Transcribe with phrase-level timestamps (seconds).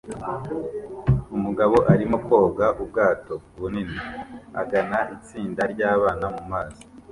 [1.35, 3.99] Umugabo arimo koga ubwato bunini
[4.61, 6.83] agana itsinda ryabana mumazi